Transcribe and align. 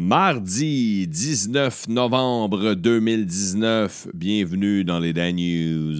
Mardi 0.00 1.08
19 1.08 1.88
novembre 1.88 2.74
2019, 2.74 4.06
bienvenue 4.14 4.84
dans 4.84 5.00
les 5.00 5.12
Dan 5.12 5.34
News. 5.34 5.96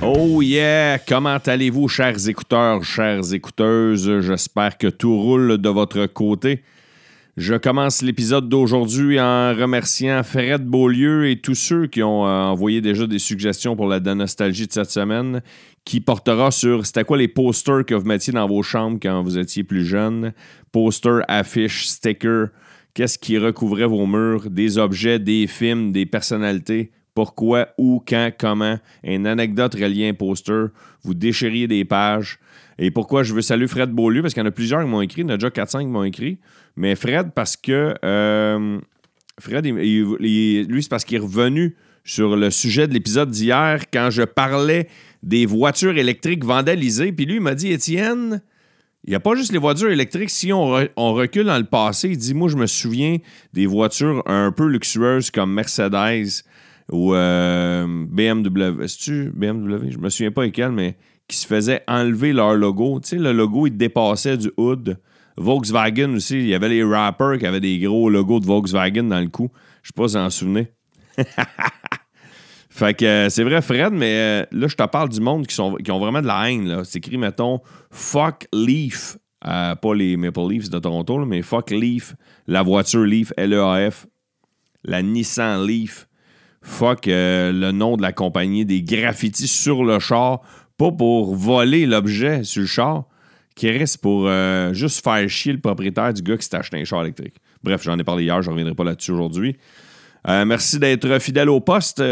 Oh 0.00 0.40
yeah! 0.40 0.98
Comment 1.06 1.36
allez-vous, 1.36 1.86
chers 1.88 2.26
écouteurs, 2.26 2.82
chères 2.82 3.34
écouteuses? 3.34 4.20
J'espère 4.22 4.78
que 4.78 4.86
tout 4.86 5.20
roule 5.20 5.58
de 5.58 5.68
votre 5.68 6.06
côté. 6.06 6.62
Je 7.36 7.56
commence 7.56 8.00
l'épisode 8.00 8.48
d'aujourd'hui 8.48 9.18
en 9.18 9.52
remerciant 9.56 10.22
Fred 10.22 10.64
Beaulieu 10.64 11.28
et 11.28 11.40
tous 11.40 11.56
ceux 11.56 11.88
qui 11.88 12.00
ont 12.00 12.24
euh, 12.24 12.44
envoyé 12.44 12.80
déjà 12.80 13.08
des 13.08 13.18
suggestions 13.18 13.74
pour 13.74 13.88
la 13.88 13.98
nostalgie 13.98 14.68
de 14.68 14.72
cette 14.72 14.92
semaine, 14.92 15.42
qui 15.84 16.00
portera 16.00 16.52
sur 16.52 16.86
c'était 16.86 17.02
quoi 17.02 17.18
les 17.18 17.26
posters 17.26 17.84
que 17.84 17.96
vous 17.96 18.06
mettiez 18.06 18.32
dans 18.32 18.46
vos 18.46 18.62
chambres 18.62 19.00
quand 19.02 19.20
vous 19.24 19.36
étiez 19.36 19.64
plus 19.64 19.84
jeune? 19.84 20.32
Posters, 20.70 21.22
affiches, 21.26 21.88
stickers, 21.88 22.50
qu'est-ce 22.94 23.18
qui 23.18 23.36
recouvrait 23.36 23.88
vos 23.88 24.06
murs, 24.06 24.48
des 24.48 24.78
objets, 24.78 25.18
des 25.18 25.48
films, 25.48 25.90
des 25.90 26.06
personnalités? 26.06 26.92
Pourquoi, 27.16 27.70
où, 27.78 28.00
quand, 28.06 28.30
comment, 28.38 28.78
une 29.02 29.26
anecdote 29.26 29.74
reliée 29.74 30.06
à 30.06 30.10
un 30.10 30.14
poster, 30.14 30.68
vous 31.02 31.14
déchiriez 31.14 31.66
des 31.66 31.84
pages. 31.84 32.38
Et 32.78 32.90
pourquoi 32.90 33.22
je 33.22 33.34
veux 33.34 33.42
saluer 33.42 33.66
Fred 33.66 33.90
Beaulieu, 33.90 34.22
parce 34.22 34.34
qu'il 34.34 34.42
y 34.42 34.46
en 34.46 34.48
a 34.48 34.52
plusieurs 34.52 34.80
qui 34.82 34.88
m'ont 34.88 35.00
écrit, 35.00 35.22
il 35.22 35.28
y 35.28 35.30
en 35.30 35.34
a 35.34 35.36
déjà 35.36 35.48
4-5 35.48 35.80
qui 35.80 35.86
m'ont 35.86 36.04
écrit. 36.04 36.38
Mais 36.76 36.94
Fred, 36.94 37.32
parce 37.34 37.56
que. 37.56 37.94
Euh, 38.04 38.80
Fred, 39.40 39.66
lui, 39.66 40.82
c'est 40.82 40.88
parce 40.88 41.04
qu'il 41.04 41.16
est 41.16 41.20
revenu 41.20 41.76
sur 42.04 42.36
le 42.36 42.50
sujet 42.50 42.86
de 42.86 42.92
l'épisode 42.92 43.30
d'hier 43.30 43.84
quand 43.92 44.10
je 44.10 44.22
parlais 44.22 44.88
des 45.22 45.46
voitures 45.46 45.96
électriques 45.96 46.44
vandalisées. 46.44 47.12
Puis 47.12 47.26
lui, 47.26 47.36
il 47.36 47.40
m'a 47.40 47.54
dit 47.54 47.72
Étienne, 47.72 48.42
il 49.04 49.10
n'y 49.10 49.16
a 49.16 49.20
pas 49.20 49.34
juste 49.34 49.52
les 49.52 49.58
voitures 49.58 49.90
électriques. 49.90 50.30
Si 50.30 50.52
on, 50.52 50.68
recule 50.96 51.44
dans 51.44 51.58
le 51.58 51.64
passé, 51.64 52.10
il 52.10 52.16
dit 52.16 52.34
Moi, 52.34 52.48
je 52.48 52.56
me 52.56 52.66
souviens 52.66 53.18
des 53.52 53.66
voitures 53.66 54.22
un 54.26 54.52
peu 54.52 54.66
luxueuses 54.66 55.30
comme 55.30 55.52
Mercedes 55.52 56.44
ou 56.90 57.14
euh, 57.14 57.86
BMW. 57.86 58.82
Est-ce 58.82 59.30
BMW 59.30 59.90
Je 59.90 59.98
me 59.98 60.08
souviens 60.10 60.30
pas 60.30 60.44
lesquelles, 60.44 60.72
mais 60.72 60.96
qui 61.28 61.36
se 61.36 61.46
faisaient 61.46 61.82
enlever 61.88 62.32
leur 62.32 62.54
logo. 62.54 63.00
Tu 63.00 63.10
sais, 63.10 63.16
le 63.16 63.32
logo, 63.32 63.66
il 63.66 63.76
dépassait 63.76 64.36
du 64.36 64.50
hood. 64.56 64.98
Volkswagen 65.36 66.14
aussi, 66.14 66.38
il 66.38 66.46
y 66.46 66.54
avait 66.54 66.68
les 66.68 66.84
rappers 66.84 67.38
qui 67.38 67.46
avaient 67.46 67.60
des 67.60 67.78
gros 67.78 68.08
logos 68.08 68.40
de 68.40 68.46
Volkswagen 68.46 69.04
dans 69.04 69.20
le 69.20 69.28
cou. 69.28 69.50
Je 69.82 69.88
sais 69.88 69.92
pas 69.94 70.08
si 70.08 70.14
vous 70.16 70.22
en 70.22 70.30
souvenez. 70.30 70.68
fait 72.70 72.94
que 72.94 73.04
euh, 73.04 73.28
c'est 73.30 73.42
vrai, 73.42 73.60
Fred, 73.60 73.92
mais 73.92 74.14
euh, 74.14 74.46
là, 74.52 74.68
je 74.68 74.76
te 74.76 74.86
parle 74.86 75.08
du 75.08 75.20
monde 75.20 75.46
qui, 75.46 75.54
sont, 75.54 75.74
qui 75.76 75.90
ont 75.90 75.98
vraiment 75.98 76.22
de 76.22 76.26
la 76.26 76.50
haine. 76.50 76.84
C'est 76.84 76.98
écrit, 76.98 77.18
mettons, 77.18 77.60
Fuck 77.90 78.46
Leaf. 78.52 79.16
Euh, 79.46 79.74
pas 79.74 79.94
les 79.94 80.16
Maple 80.16 80.48
Leafs 80.48 80.70
de 80.70 80.78
Toronto, 80.78 81.18
mais 81.26 81.42
Fuck 81.42 81.70
Leaf, 81.70 82.14
la 82.46 82.62
voiture 82.62 83.04
Leaf, 83.04 83.30
L-E-A-F, 83.36 84.06
la 84.84 85.02
Nissan 85.02 85.66
Leaf. 85.66 86.08
Fuck 86.62 87.04
le 87.06 87.70
nom 87.72 87.98
de 87.98 88.02
la 88.02 88.12
compagnie, 88.12 88.64
des 88.64 88.82
graffitis 88.82 89.48
sur 89.48 89.84
le 89.84 89.98
char, 89.98 90.40
pas 90.76 90.90
pour 90.92 91.34
voler 91.34 91.86
l'objet 91.86 92.44
sur 92.44 92.62
le 92.62 92.66
char, 92.66 93.04
qui 93.54 93.70
reste 93.70 93.98
pour 93.98 94.26
euh, 94.26 94.72
juste 94.72 95.02
faire 95.02 95.28
chier 95.28 95.52
le 95.52 95.60
propriétaire 95.60 96.12
du 96.12 96.22
gars 96.22 96.36
qui 96.36 96.44
s'est 96.46 96.56
acheté 96.56 96.78
un 96.78 96.84
char 96.84 97.02
électrique. 97.02 97.36
Bref, 97.62 97.82
j'en 97.82 97.98
ai 97.98 98.04
parlé 98.04 98.24
hier, 98.24 98.42
je 98.42 98.48
ne 98.48 98.52
reviendrai 98.52 98.74
pas 98.74 98.84
là-dessus 98.84 99.12
aujourd'hui. 99.12 99.56
Euh, 100.28 100.44
merci 100.44 100.78
d'être 100.78 101.18
fidèle 101.20 101.48
au 101.48 101.60
poste. 101.60 102.02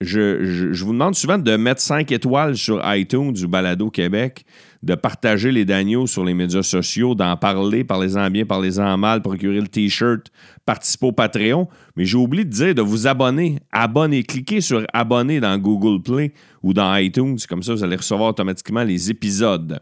Je, 0.00 0.82
vous 0.82 0.92
demande 0.92 1.14
souvent 1.14 1.38
de 1.38 1.56
mettre 1.56 1.80
5 1.80 2.10
étoiles 2.10 2.56
sur 2.56 2.80
iTunes 2.92 3.32
du 3.32 3.46
Balado 3.46 3.88
Québec, 3.90 4.44
de 4.82 4.94
partager 4.96 5.52
les 5.52 5.64
Daniels 5.64 6.08
sur 6.08 6.24
les 6.24 6.34
médias 6.34 6.62
sociaux, 6.62 7.14
d'en 7.14 7.36
parler, 7.36 7.84
parlez-en 7.84 8.30
bien, 8.30 8.44
parlez-en 8.44 8.96
mal, 8.98 9.22
procurer 9.22 9.60
le 9.60 9.68
T-shirt, 9.68 10.26
participer 10.66 11.06
au 11.06 11.12
Patreon. 11.12 11.68
Mais 11.96 12.04
j'ai 12.04 12.16
oublié 12.16 12.44
de 12.44 12.50
dire 12.50 12.74
de 12.74 12.82
vous 12.82 13.06
abonner. 13.06 13.58
Abonnez, 13.70 14.24
cliquez 14.24 14.60
sur 14.60 14.84
abonner 14.92 15.38
dans 15.38 15.56
Google 15.56 16.02
Play 16.02 16.32
ou 16.62 16.74
dans 16.74 16.94
iTunes. 16.96 17.38
Comme 17.48 17.62
ça, 17.62 17.74
vous 17.74 17.84
allez 17.84 17.96
recevoir 17.96 18.30
automatiquement 18.30 18.82
les 18.82 19.10
épisodes. 19.10 19.80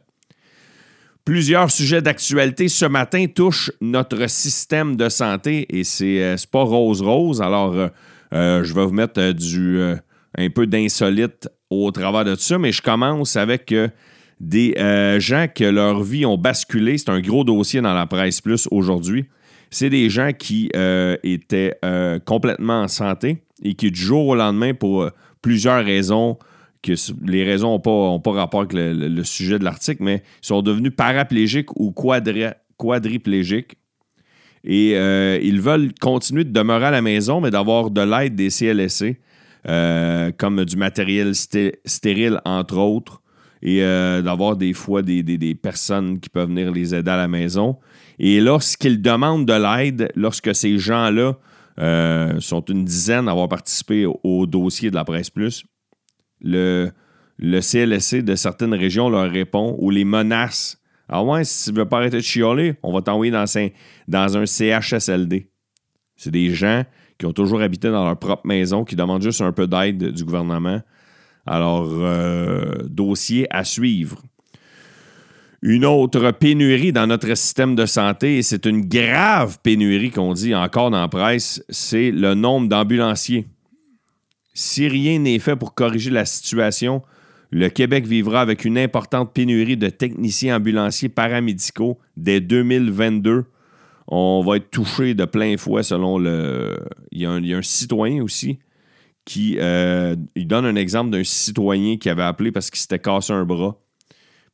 Plusieurs 1.25 1.71
sujets 1.71 2.03
d'actualité 2.03 2.69
ce 2.69 2.87
matin 2.87 3.27
touchent 3.27 3.71
notre 3.81 4.28
système 4.28 4.97
de 4.97 5.09
santé 5.09 5.67
et 5.71 5.84
c'est 5.84 6.22
euh, 6.22 6.37
pas 6.50 6.62
rose-rose. 6.62 7.41
Alors, 7.41 7.72
euh, 7.75 7.88
euh, 8.32 8.65
je 8.65 8.75
vais 8.75 8.84
vous 8.84 8.93
mettre 8.93 9.32
du, 9.32 9.81
un 10.37 10.50
peu 10.50 10.67
d'insolite 10.67 11.49
au 11.71 11.91
travers 11.91 12.25
de 12.25 12.34
ça, 12.34 12.59
mais 12.59 12.72
je 12.72 12.82
commence 12.82 13.37
avec 13.37 13.72
des 14.41 14.75
gens 15.19 15.47
que 15.55 15.65
leur 15.65 16.03
vie 16.03 16.25
ont 16.25 16.39
basculé. 16.39 16.99
C'est 16.99 17.11
un 17.11 17.21
gros 17.21 17.45
dossier 17.45 17.81
dans 17.81 17.95
la 17.95 18.06
presse 18.06 18.41
plus 18.41 18.67
aujourd'hui. 18.71 19.27
C'est 19.71 19.91
des 19.91 20.11
gens 20.11 20.31
qui 20.33 20.71
étaient 21.23 21.78
complètement 22.25 22.83
en 22.83 22.89
santé 22.89 23.43
et 23.62 23.75
qui, 23.75 23.91
du 23.91 24.00
jour 24.00 24.29
au 24.29 24.34
lendemain, 24.34 24.73
pour 24.73 25.11
plusieurs 25.43 25.84
raisons, 25.84 26.39
que 26.83 26.93
les 27.27 27.45
raisons 27.45 27.73
n'ont 27.73 27.81
pas, 27.81 28.19
pas 28.19 28.33
rapport 28.33 28.61
avec 28.61 28.73
le, 28.73 29.23
sujet 29.25 29.59
de 29.59 29.65
l'article, 29.65 30.03
mais 30.03 30.23
sont 30.41 30.62
devenus 30.62 30.93
paraplégiques 30.97 31.71
ou 31.79 31.93
quadriplégiques. 31.93 33.77
Et 34.65 34.93
euh, 34.95 35.39
ils 35.43 35.61
veulent 35.61 35.93
continuer 36.00 36.45
de 36.45 36.53
demeurer 36.53 36.87
à 36.87 36.91
la 36.91 37.03
maison, 37.03 37.41
mais 37.41 37.50
d'avoir 37.50 37.91
de 37.91 38.00
l'aide 38.00 38.34
des 38.34 38.50
CLSC, 38.50 39.19
euh, 39.69 40.33
comme 40.37 40.65
du 40.65 40.77
matériel 40.77 41.34
stérile, 41.34 42.41
entre 42.45 42.79
autres, 42.79 43.23
et 43.62 43.82
euh, 43.82 44.22
d'avoir 44.22 44.56
des 44.56 44.72
fois 44.72 45.03
des, 45.03 45.54
personnes 45.54 46.21
qui 46.21 46.28
peuvent 46.28 46.48
venir 46.48 46.72
les 46.72 46.94
aider 46.94 47.10
à 47.10 47.16
la 47.16 47.28
maison. 47.28 47.76
Et 48.19 48.41
lorsqu'ils 48.41 49.00
demandent 49.00 49.47
de 49.47 49.53
l'aide, 49.53 50.10
lorsque 50.15 50.54
ces 50.54 50.78
gens-là 50.78 51.37
sont 52.41 52.60
une 52.62 52.84
dizaine 52.84 53.26
à 53.28 53.31
avoir 53.31 53.49
participé 53.49 54.06
au 54.22 54.47
dossier 54.47 54.91
de 54.91 54.94
la 54.94 55.04
Presse 55.04 55.31
Plus, 55.31 55.65
le, 56.43 56.91
le 57.38 57.60
CLSC 57.60 58.22
de 58.22 58.34
certaines 58.34 58.75
régions 58.75 59.09
leur 59.09 59.31
répond 59.31 59.76
ou 59.78 59.91
les 59.91 60.04
menace. 60.04 60.78
Ah 61.09 61.25
ouais, 61.25 61.43
si 61.43 61.70
tu 61.70 61.76
veux 61.76 61.88
pas 61.88 61.97
arrêter 61.97 62.19
de 62.19 62.22
chialer, 62.22 62.75
on 62.82 62.93
va 62.93 63.00
t'envoyer 63.00 63.32
dans, 63.32 63.59
un, 63.59 63.69
dans 64.06 64.37
un 64.37 64.47
CHSLD. 64.47 65.50
C'est 66.16 66.31
des 66.31 66.54
gens 66.54 66.84
qui 67.19 67.26
ont 67.26 67.32
toujours 67.32 67.62
habité 67.62 67.91
dans 67.91 68.04
leur 68.04 68.19
propre 68.19 68.47
maison, 68.47 68.84
qui 68.84 68.94
demandent 68.94 69.22
juste 69.22 69.41
un 69.41 69.53
peu 69.53 69.66
d'aide 69.66 70.12
du 70.12 70.25
gouvernement. 70.25 70.81
Alors, 71.47 71.89
euh, 71.91 72.75
dossier 72.89 73.47
à 73.51 73.65
suivre. 73.65 74.23
Une 75.62 75.84
autre 75.84 76.31
pénurie 76.31 76.93
dans 76.93 77.06
notre 77.06 77.34
système 77.34 77.75
de 77.75 77.84
santé, 77.84 78.39
et 78.39 78.43
c'est 78.43 78.65
une 78.65 78.87
grave 78.87 79.59
pénurie 79.62 80.11
qu'on 80.11 80.33
dit 80.33 80.55
encore 80.55 80.91
dans 80.91 81.00
la 81.00 81.09
presse, 81.09 81.62
c'est 81.69 82.11
le 82.11 82.34
nombre 82.34 82.69
d'ambulanciers. 82.69 83.47
Si 84.55 84.89
rien 84.89 85.19
n'est 85.19 85.39
fait 85.39 85.56
pour 85.56 85.75
corriger 85.75 86.11
la 86.11 86.25
situation, 86.25 87.03
le 87.50 87.69
Québec 87.69 88.06
vivra 88.06 88.41
avec 88.41 88.65
une 88.65 88.79
importante 88.79 89.34
pénurie 89.34 89.77
de 89.77 89.89
techniciens 89.89 90.56
ambulanciers 90.56 91.09
paramédicaux 91.09 91.99
dès 92.17 92.41
2022. 92.41 93.45
On 94.06 94.43
va 94.43 94.56
être 94.56 94.71
touché 94.71 95.15
de 95.15 95.25
plein 95.25 95.56
fouet 95.56 95.83
selon 95.83 96.19
le. 96.19 96.77
Il 97.12 97.21
y 97.21 97.27
a 97.27 97.33
un, 97.33 97.62
citoyen 97.62 98.23
aussi 98.23 98.59
euh, 99.39 100.17
il 100.35 100.47
donne 100.47 100.65
un 100.65 100.77
exemple 100.77 101.11
d'un 101.11 101.25
citoyen 101.25 101.97
qui 101.97 102.09
avait 102.09 102.23
appelé 102.23 102.53
parce 102.53 102.71
qu'il 102.71 102.81
s'était 102.81 102.99
cassé 102.99 103.33
un 103.33 103.45
bras. 103.45 103.77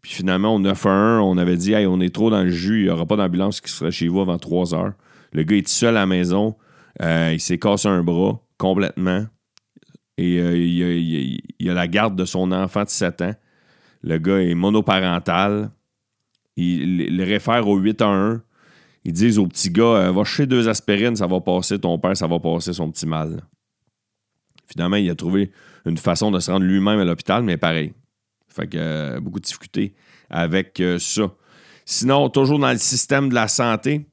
Puis 0.03 0.13
finalement, 0.13 0.55
au 0.55 0.59
911, 0.59 1.23
on 1.25 1.39
avait 1.39 1.57
dit 1.57 1.73
hey, 1.73 1.87
on 1.87 2.01
est 2.01 2.15
trop 2.15 2.31
dans 2.31 2.43
le 2.43 2.51
jus, 2.51 2.81
il 2.81 2.85
n'y 2.85 2.91
aura 2.91 3.07
pas 3.07 3.17
d'ambulance 3.17 3.61
qui 3.61 3.71
sera 3.71 3.91
chez 3.91 4.09
vous 4.09 4.21
avant 4.21 4.39
3 4.39 4.75
heures. 4.75 4.93
Le 5.33 5.43
gars 5.43 5.57
est 5.57 5.69
seul 5.69 5.97
à 5.97 6.01
la 6.01 6.07
maison, 6.07 6.57
euh, 7.03 7.31
il 7.33 7.41
s'est 7.41 7.59
cassé 7.59 7.89
un 7.89 8.03
bras 8.03 8.41
complètement. 8.59 9.27
Et 10.19 10.39
euh, 10.41 10.57
il, 10.57 11.71
a, 11.71 11.75
la 11.75 11.89
garde 11.89 12.17
de 12.17 12.25
son 12.25 12.53
enfant 12.53 12.85
de 12.85 12.89
7 12.89 13.23
ans. 13.23 13.35
Le 14.03 14.19
gars 14.19 14.41
est 14.41 14.55
monoparental. 14.55 15.71
Il 16.57 17.17
le 17.17 17.25
réfère 17.25 17.69
au 17.69 17.77
8 17.77 18.03
à 18.03 18.07
1. 18.07 18.43
Ils 19.05 19.13
disent 19.13 19.39
au 19.39 19.47
petit 19.47 19.71
gars 19.71 20.11
Va 20.11 20.25
chercher 20.25 20.47
deux 20.47 20.69
aspirines, 20.69 21.17
ça 21.17 21.27
va 21.27 21.41
passer 21.41 21.79
ton 21.79 21.99
père, 21.99 22.17
ça 22.17 22.27
va 22.27 22.41
passer 22.41 22.73
son 22.73 22.91
petit 22.91 23.07
mal. 23.07 23.43
Finalement, 24.67 24.97
il 24.97 25.09
a 25.11 25.15
trouvé 25.15 25.51
une 25.85 25.99
façon 25.99 26.31
de 26.31 26.41
se 26.41 26.51
rendre 26.51 26.65
lui-même 26.65 26.99
à 26.99 27.05
l'hôpital, 27.05 27.43
mais 27.43 27.57
pareil. 27.57 27.93
Fait 28.49 28.67
que 28.67 28.79
euh, 28.79 29.21
beaucoup 29.21 29.39
de 29.39 29.45
difficultés 29.45 29.95
avec 30.31 30.83
ça. 30.99 31.33
Sinon, 31.85 32.29
toujours 32.31 32.59
dans 32.59 32.73
le 32.73 32.79
système 32.79 33.29
de 33.29 33.35
la 33.35 33.47
santé, 33.47 34.07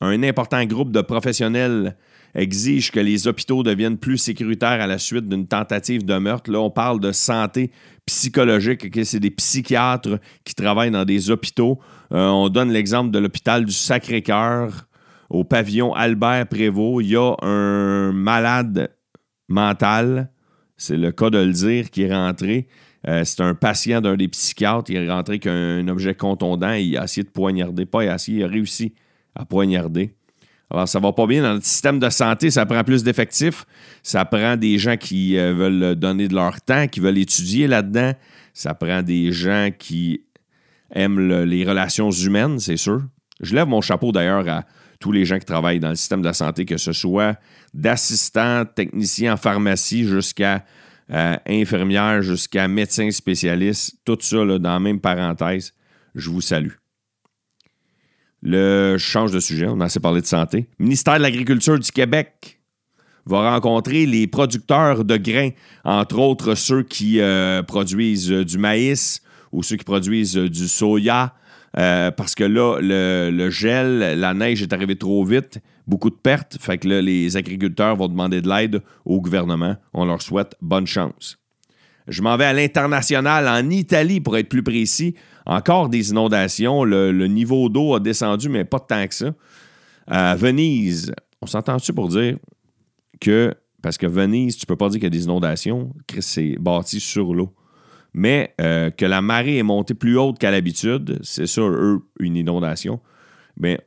un 0.00 0.22
important 0.22 0.62
groupe 0.64 0.92
de 0.92 1.00
professionnels 1.00 1.96
exige 2.34 2.90
que 2.90 3.00
les 3.00 3.26
hôpitaux 3.26 3.62
deviennent 3.62 3.98
plus 3.98 4.18
sécuritaires 4.18 4.80
à 4.80 4.86
la 4.86 4.98
suite 4.98 5.28
d'une 5.28 5.46
tentative 5.46 6.04
de 6.04 6.18
meurtre. 6.18 6.50
Là, 6.50 6.60
on 6.60 6.70
parle 6.70 7.00
de 7.00 7.12
santé 7.12 7.72
psychologique, 8.06 8.86
c'est 9.04 9.20
des 9.20 9.30
psychiatres 9.30 10.18
qui 10.44 10.54
travaillent 10.54 10.90
dans 10.90 11.04
des 11.04 11.30
hôpitaux. 11.30 11.78
Euh, 12.12 12.28
on 12.28 12.48
donne 12.48 12.70
l'exemple 12.70 13.10
de 13.10 13.18
l'hôpital 13.18 13.64
du 13.64 13.72
Sacré-Cœur 13.72 14.86
au 15.30 15.44
pavillon 15.44 15.94
Albert 15.94 16.46
Prévost. 16.48 17.04
Il 17.04 17.10
y 17.10 17.16
a 17.16 17.34
un 17.42 18.12
malade 18.12 18.90
mental. 19.48 20.30
c'est 20.76 20.96
le 20.96 21.10
cas 21.12 21.30
de 21.30 21.38
le 21.38 21.52
dire, 21.52 21.90
qui 21.90 22.02
est 22.02 22.14
rentré. 22.14 22.68
Euh, 23.06 23.24
c'est 23.24 23.40
un 23.42 23.54
patient 23.54 24.00
d'un 24.00 24.16
des 24.16 24.28
psychiatres. 24.28 24.90
Il 24.90 24.96
est 24.96 25.10
rentré 25.10 25.34
avec 25.34 25.46
un, 25.46 25.86
objet 25.88 26.14
contondant. 26.14 26.72
il 26.72 26.96
a 26.96 27.04
essayé 27.04 27.24
de 27.24 27.30
poignarder. 27.30 27.86
Pas 27.86 28.04
il 28.04 28.08
a 28.08 28.14
essayé, 28.14 28.38
il 28.38 28.44
a 28.44 28.48
réussi 28.48 28.92
à 29.34 29.44
poignarder. 29.44 30.14
Alors, 30.70 30.86
ça 30.86 31.00
va 31.00 31.12
pas 31.12 31.26
bien. 31.26 31.42
Dans 31.42 31.54
notre 31.54 31.64
système 31.64 31.98
de 31.98 32.10
santé, 32.10 32.50
ça 32.50 32.66
prend 32.66 32.84
plus 32.84 33.02
d'effectifs. 33.02 33.64
Ça 34.02 34.24
prend 34.24 34.56
des 34.56 34.78
gens 34.78 34.96
qui 34.96 35.38
euh, 35.38 35.54
veulent 35.54 35.94
donner 35.94 36.28
de 36.28 36.34
leur 36.34 36.60
temps, 36.60 36.86
qui 36.88 37.00
veulent 37.00 37.18
étudier 37.18 37.66
là-dedans. 37.66 38.12
Ça 38.52 38.74
prend 38.74 39.02
des 39.02 39.32
gens 39.32 39.70
qui 39.76 40.22
aiment 40.92 41.44
les 41.44 41.64
relations 41.64 42.10
humaines, 42.10 42.58
c'est 42.58 42.76
sûr. 42.76 43.02
Je 43.40 43.54
lève 43.54 43.68
mon 43.68 43.80
chapeau 43.80 44.10
d'ailleurs 44.10 44.48
à 44.48 44.64
tous 44.98 45.12
les 45.12 45.24
gens 45.24 45.38
qui 45.38 45.44
travaillent 45.44 45.80
dans 45.80 45.90
le 45.90 45.96
système 45.96 46.20
de 46.20 46.26
la 46.26 46.32
santé, 46.32 46.64
que 46.64 46.76
ce 46.76 46.92
soit 46.92 47.38
d'assistants, 47.72 48.64
techniciens 48.64 49.34
en 49.34 49.36
pharmacie 49.36 50.06
jusqu'à 50.06 50.64
euh, 51.10 51.36
infirmières, 51.46 52.22
jusqu'à 52.22 52.68
médecins 52.68 53.10
spécialistes, 53.10 53.96
tout 54.04 54.18
ça 54.20 54.44
dans 54.44 54.72
la 54.72 54.80
même 54.80 55.00
parenthèse. 55.00 55.72
Je 56.14 56.30
vous 56.30 56.40
salue. 56.40 56.72
Le, 58.42 58.96
change 58.98 59.32
de 59.32 59.40
sujet, 59.40 59.66
on 59.68 59.80
a 59.80 59.86
assez 59.86 60.00
parlé 60.00 60.20
de 60.20 60.26
santé. 60.26 60.68
Le 60.78 60.84
ministère 60.84 61.16
de 61.16 61.22
l'Agriculture 61.22 61.78
du 61.78 61.90
Québec 61.90 62.60
va 63.26 63.50
rencontrer 63.50 64.06
les 64.06 64.26
producteurs 64.26 65.04
de 65.04 65.16
grains, 65.16 65.50
entre 65.84 66.18
autres 66.18 66.54
ceux 66.54 66.82
qui 66.82 67.20
euh, 67.20 67.62
produisent 67.62 68.30
du 68.30 68.58
maïs 68.58 69.22
ou 69.52 69.62
ceux 69.62 69.76
qui 69.76 69.84
produisent 69.84 70.36
du 70.36 70.68
soya, 70.68 71.34
euh, 71.76 72.10
parce 72.10 72.34
que 72.34 72.44
là, 72.44 72.78
le, 72.80 73.50
gel, 73.50 74.18
la 74.18 74.34
neige 74.34 74.62
est 74.62 74.72
arrivée 74.72 74.96
trop 74.96 75.24
vite, 75.24 75.60
beaucoup 75.86 76.10
de 76.10 76.14
pertes. 76.14 76.56
Fait 76.60 76.78
que 76.78 76.88
là, 76.88 77.02
les 77.02 77.36
agriculteurs 77.36 77.96
vont 77.96 78.08
demander 78.08 78.40
de 78.40 78.48
l'aide 78.48 78.82
au 79.04 79.20
gouvernement. 79.20 79.76
On 79.92 80.04
leur 80.04 80.22
souhaite 80.22 80.54
bonne 80.60 80.86
chance. 80.86 81.38
Je 82.06 82.22
m'en 82.22 82.36
vais 82.36 82.46
à 82.46 82.54
l'international, 82.54 83.46
en 83.46 83.68
Italie 83.68 84.20
pour 84.20 84.36
être 84.38 84.48
plus 84.48 84.62
précis. 84.62 85.14
Encore 85.44 85.88
des 85.88 86.10
inondations. 86.10 86.84
Le, 86.84 87.26
niveau 87.26 87.68
d'eau 87.68 87.94
a 87.94 88.00
descendu, 88.00 88.48
mais 88.48 88.64
pas 88.64 88.80
tant 88.80 89.06
que 89.06 89.14
ça. 89.14 90.36
Venise, 90.36 91.12
on 91.42 91.46
s'entend-tu 91.46 91.92
pour 91.92 92.08
dire 92.08 92.38
que, 93.20 93.54
parce 93.82 93.98
que 93.98 94.06
Venise, 94.06 94.56
tu 94.56 94.64
peux 94.64 94.76
pas 94.76 94.88
dire 94.88 95.00
qu'il 95.00 95.04
y 95.04 95.06
a 95.06 95.10
des 95.10 95.24
inondations, 95.24 95.92
c'est 96.20 96.56
bâti 96.58 96.98
sur 96.98 97.34
l'eau 97.34 97.54
mais 98.18 98.52
euh, 98.60 98.90
que 98.90 99.06
la 99.06 99.22
marée 99.22 99.58
est 99.58 99.62
montée 99.62 99.94
plus 99.94 100.18
haute 100.18 100.40
qu'à 100.40 100.50
l'habitude, 100.50 101.20
c'est 101.22 101.46
ça, 101.46 101.60
eux, 101.62 102.00
une 102.18 102.34
inondation. 102.34 102.98
Mais 103.56 103.78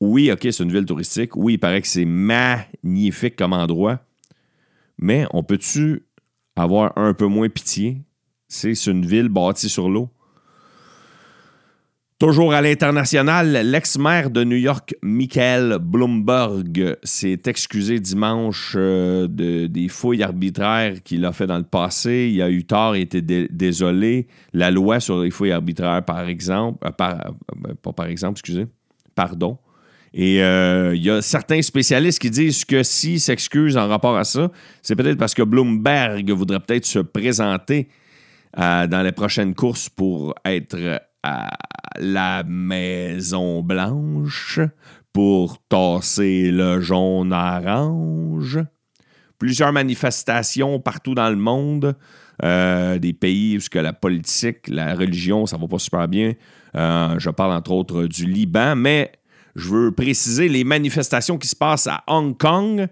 oui, 0.00 0.30
OK, 0.30 0.42
c'est 0.42 0.62
une 0.62 0.70
ville 0.70 0.84
touristique. 0.84 1.34
Oui, 1.34 1.54
il 1.54 1.58
paraît 1.58 1.82
que 1.82 1.88
c'est 1.88 2.04
magnifique 2.04 3.34
comme 3.34 3.52
endroit. 3.52 3.98
Mais 4.96 5.26
on 5.32 5.42
peut-tu 5.42 6.06
avoir 6.54 6.96
un 6.96 7.14
peu 7.14 7.26
moins 7.26 7.48
pitié? 7.48 8.00
C'est 8.46 8.86
une 8.86 9.04
ville 9.04 9.28
bâtie 9.28 9.68
sur 9.68 9.88
l'eau. 9.88 10.08
Toujours 12.18 12.52
à 12.52 12.60
l'international, 12.60 13.52
l'ex-maire 13.52 14.30
de 14.30 14.42
New 14.42 14.56
York, 14.56 14.92
Michael 15.02 15.78
Bloomberg, 15.80 16.96
s'est 17.04 17.42
excusé 17.46 18.00
dimanche 18.00 18.74
euh, 18.76 19.28
de, 19.28 19.68
des 19.68 19.86
fouilles 19.86 20.24
arbitraires 20.24 21.00
qu'il 21.04 21.24
a 21.24 21.32
fait 21.32 21.46
dans 21.46 21.58
le 21.58 21.62
passé. 21.62 22.28
Il 22.34 22.42
a 22.42 22.50
eu 22.50 22.64
tort 22.64 22.96
et 22.96 23.02
était 23.02 23.22
désolé. 23.22 24.26
La 24.52 24.72
loi 24.72 24.98
sur 24.98 25.22
les 25.22 25.30
fouilles 25.30 25.52
arbitraires, 25.52 26.04
par 26.04 26.28
exemple, 26.28 26.84
euh, 26.84 26.90
euh, 27.00 27.74
pas 27.80 27.92
par 27.92 28.06
exemple, 28.06 28.32
excusez, 28.32 28.66
pardon. 29.14 29.56
Et 30.12 30.38
il 30.38 31.02
y 31.02 31.10
a 31.10 31.22
certains 31.22 31.62
spécialistes 31.62 32.18
qui 32.18 32.30
disent 32.30 32.64
que 32.64 32.82
s'il 32.82 33.20
s'excuse 33.20 33.76
en 33.76 33.86
rapport 33.86 34.16
à 34.16 34.24
ça, 34.24 34.50
c'est 34.82 34.96
peut-être 34.96 35.18
parce 35.18 35.34
que 35.34 35.42
Bloomberg 35.44 36.28
voudrait 36.32 36.58
peut-être 36.58 36.86
se 36.86 36.98
présenter 36.98 37.88
dans 38.56 39.04
les 39.04 39.12
prochaines 39.12 39.54
courses 39.54 39.88
pour 39.88 40.34
être 40.44 41.00
à 41.22 41.50
la 41.96 42.44
Maison 42.44 43.62
Blanche 43.62 44.60
pour 45.12 45.58
tasser 45.68 46.50
le 46.50 46.80
jaune 46.80 47.32
orange. 47.32 48.60
Plusieurs 49.38 49.72
manifestations 49.72 50.80
partout 50.80 51.14
dans 51.14 51.30
le 51.30 51.36
monde, 51.36 51.96
euh, 52.42 52.98
des 52.98 53.12
pays 53.12 53.56
où 53.56 53.78
la 53.78 53.92
politique, 53.92 54.68
la 54.68 54.94
religion, 54.94 55.46
ça 55.46 55.56
va 55.56 55.66
pas 55.66 55.78
super 55.78 56.08
bien. 56.08 56.34
Euh, 56.76 57.14
je 57.18 57.30
parle 57.30 57.52
entre 57.52 57.72
autres 57.72 58.06
du 58.06 58.26
Liban, 58.26 58.76
mais 58.76 59.12
je 59.54 59.68
veux 59.68 59.92
préciser 59.92 60.48
les 60.48 60.64
manifestations 60.64 61.38
qui 61.38 61.48
se 61.48 61.56
passent 61.56 61.86
à 61.86 62.02
Hong 62.06 62.36
Kong. 62.36 62.86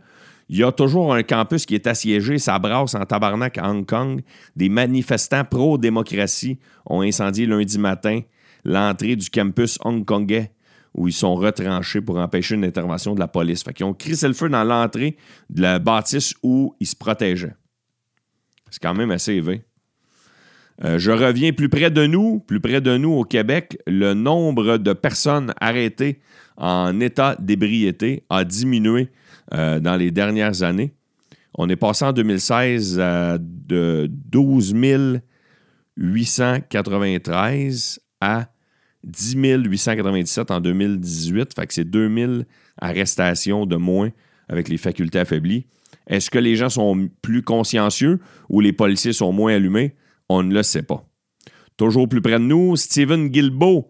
Il 0.48 0.58
y 0.58 0.62
a 0.62 0.70
toujours 0.70 1.14
un 1.14 1.22
campus 1.24 1.66
qui 1.66 1.74
est 1.74 1.86
assiégé, 1.86 2.38
ça 2.38 2.58
brasse 2.58 2.94
en 2.94 3.04
tabarnak 3.04 3.58
à 3.58 3.68
Hong 3.68 3.84
Kong. 3.84 4.22
Des 4.54 4.68
manifestants 4.68 5.44
pro-démocratie 5.44 6.58
ont 6.84 7.02
incendié 7.02 7.46
lundi 7.46 7.78
matin 7.78 8.20
l'entrée 8.64 9.16
du 9.16 9.30
campus 9.30 9.78
hongkongais 9.84 10.52
où 10.94 11.08
ils 11.08 11.12
sont 11.12 11.34
retranchés 11.34 12.00
pour 12.00 12.16
empêcher 12.16 12.54
une 12.54 12.64
intervention 12.64 13.14
de 13.14 13.20
la 13.20 13.28
police. 13.28 13.62
Fait 13.62 13.74
qu'ils 13.74 13.84
ont 13.84 13.92
crissé 13.92 14.26
le 14.26 14.34
feu 14.34 14.48
dans 14.48 14.64
l'entrée 14.64 15.16
de 15.50 15.62
la 15.62 15.78
bâtisse 15.78 16.34
où 16.42 16.74
ils 16.80 16.86
se 16.86 16.96
protégeaient. 16.96 17.54
C'est 18.70 18.82
quand 18.82 18.94
même 18.94 19.10
assez 19.10 19.34
élevé. 19.34 19.62
Euh, 20.84 20.98
je 20.98 21.10
reviens 21.10 21.52
plus 21.52 21.68
près 21.68 21.90
de 21.90 22.06
nous, 22.06 22.40
plus 22.40 22.60
près 22.60 22.80
de 22.80 22.96
nous 22.96 23.12
au 23.12 23.24
Québec, 23.24 23.78
le 23.86 24.14
nombre 24.14 24.78
de 24.78 24.92
personnes 24.92 25.54
arrêtées 25.60 26.20
en 26.56 27.00
état 27.00 27.36
d'ébriété 27.38 28.24
a 28.28 28.44
diminué 28.44 29.10
euh, 29.54 29.80
dans 29.80 29.96
les 29.96 30.10
dernières 30.10 30.62
années. 30.62 30.92
On 31.54 31.68
est 31.68 31.76
passé 31.76 32.04
en 32.04 32.12
2016 32.12 33.00
à 33.00 33.38
de 33.38 34.10
12 34.10 34.74
893 35.96 38.00
à 38.20 38.48
10 39.04 39.36
897 39.36 40.50
en 40.50 40.60
2018. 40.60 41.54
Fait 41.54 41.66
que 41.66 41.74
c'est 41.74 41.84
2000 41.84 42.46
arrestations 42.80 43.66
de 43.66 43.76
moins 43.76 44.10
avec 44.48 44.68
les 44.68 44.76
facultés 44.76 45.18
affaiblies. 45.18 45.66
Est-ce 46.06 46.30
que 46.30 46.38
les 46.38 46.56
gens 46.56 46.68
sont 46.68 47.08
plus 47.22 47.42
consciencieux 47.42 48.20
ou 48.48 48.60
les 48.60 48.72
policiers 48.72 49.12
sont 49.12 49.32
moins 49.32 49.54
allumés? 49.54 49.94
On 50.28 50.42
ne 50.42 50.54
le 50.54 50.62
sait 50.62 50.82
pas. 50.82 51.04
Toujours 51.76 52.08
plus 52.08 52.20
près 52.20 52.38
de 52.38 52.44
nous, 52.44 52.76
Stephen 52.76 53.28
Guilbeault, 53.28 53.88